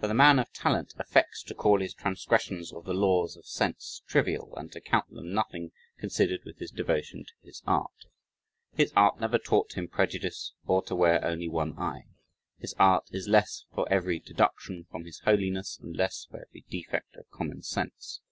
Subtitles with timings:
[0.00, 4.00] "For the man of talent affects to call his transgressions of the laws of sense
[4.06, 8.06] trivial and to count them nothing considered with his devotion to his art."
[8.72, 12.06] His art never taught him prejudice or to wear only one eye.
[12.56, 17.14] "His art is less for every deduction from his holiness and less for every defect
[17.16, 18.22] of common sense."